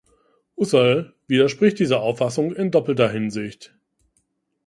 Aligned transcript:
Husserl 0.57 1.13
widerspricht 1.27 1.77
dieser 1.77 2.01
Auffassung 2.01 2.55
in 2.55 2.71
doppelter 2.71 3.07
Hinsicht. 3.07 3.75